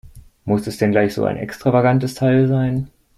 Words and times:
Muss 0.45 0.65
es 0.65 0.79
denn 0.79 0.89
gleich 0.89 1.13
so 1.13 1.25
ein 1.25 1.37
extravagantes 1.37 2.15
Teil 2.15 2.47
sein? 2.47 2.89